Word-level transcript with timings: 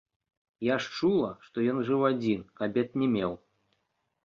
Я 0.67 0.77
ж 0.85 0.93
чула, 0.99 1.29
што 1.49 1.67
ён 1.75 1.83
жыў 1.91 2.01
адзін, 2.11 2.41
кабет 2.63 2.99
не 3.03 3.13
меў. 3.15 3.31